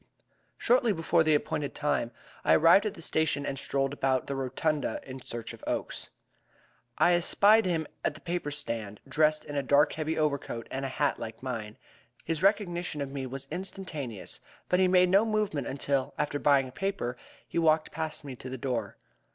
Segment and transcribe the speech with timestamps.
[0.57, 2.09] Shortly before the appointed time
[2.43, 6.09] I arrived at the station and strolled about the rotunda in search of Oakes.
[6.97, 10.89] I espied him at the paper stand, dressed in a dark heavy overcoat and a
[10.89, 11.77] hat like mine.
[12.25, 16.71] His recognition of me was instantaneous, but he made no movement until, after buying a
[16.71, 17.15] paper,
[17.47, 18.97] he walked past me to the door.